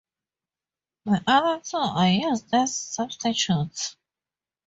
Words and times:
The 1.05 1.23
other 1.27 1.61
two 1.63 1.77
are 1.77 2.07
used 2.09 2.51
as 2.55 2.75
substitutes. 2.75 3.95